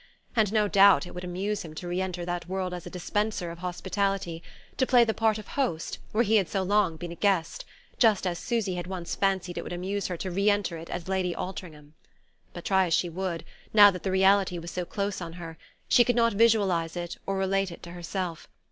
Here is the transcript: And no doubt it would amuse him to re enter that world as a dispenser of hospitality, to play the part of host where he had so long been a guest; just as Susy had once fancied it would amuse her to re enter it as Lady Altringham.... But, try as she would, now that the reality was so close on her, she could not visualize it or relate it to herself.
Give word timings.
And 0.35 0.51
no 0.51 0.67
doubt 0.67 1.05
it 1.05 1.13
would 1.13 1.23
amuse 1.23 1.61
him 1.61 1.75
to 1.75 1.87
re 1.87 2.01
enter 2.01 2.25
that 2.25 2.49
world 2.49 2.73
as 2.73 2.87
a 2.87 2.89
dispenser 2.89 3.51
of 3.51 3.59
hospitality, 3.59 4.41
to 4.77 4.87
play 4.87 5.03
the 5.03 5.13
part 5.13 5.37
of 5.37 5.49
host 5.49 5.99
where 6.11 6.23
he 6.23 6.37
had 6.37 6.49
so 6.49 6.63
long 6.63 6.97
been 6.97 7.11
a 7.11 7.15
guest; 7.15 7.65
just 7.99 8.25
as 8.25 8.39
Susy 8.39 8.73
had 8.73 8.87
once 8.87 9.13
fancied 9.13 9.59
it 9.59 9.61
would 9.61 9.71
amuse 9.73 10.07
her 10.07 10.17
to 10.17 10.31
re 10.31 10.49
enter 10.49 10.75
it 10.75 10.89
as 10.89 11.07
Lady 11.07 11.35
Altringham.... 11.35 11.93
But, 12.51 12.65
try 12.65 12.87
as 12.87 12.95
she 12.95 13.09
would, 13.09 13.45
now 13.75 13.91
that 13.91 14.01
the 14.01 14.09
reality 14.11 14.57
was 14.57 14.71
so 14.71 14.85
close 14.85 15.21
on 15.21 15.33
her, 15.33 15.59
she 15.87 16.03
could 16.03 16.15
not 16.15 16.33
visualize 16.33 16.97
it 16.97 17.17
or 17.27 17.37
relate 17.37 17.71
it 17.71 17.83
to 17.83 17.91
herself. 17.91 18.47